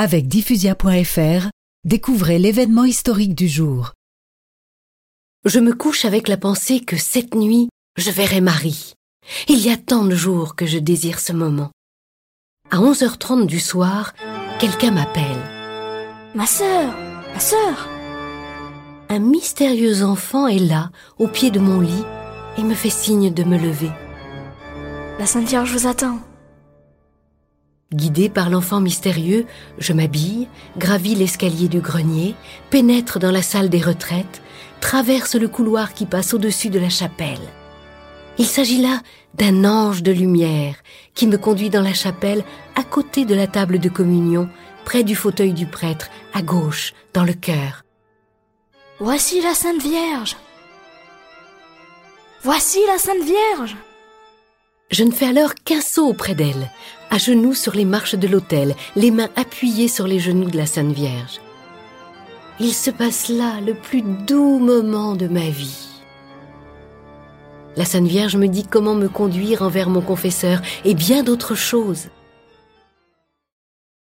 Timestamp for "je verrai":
7.96-8.40